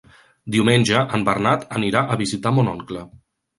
Diumenge 0.55 1.03
en 1.17 1.27
Bernat 1.27 1.67
anirà 1.81 2.03
a 2.03 2.19
visitar 2.25 2.57
mon 2.59 2.75
oncle. 2.75 3.07